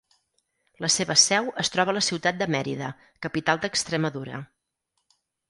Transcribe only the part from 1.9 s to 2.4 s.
a la ciutat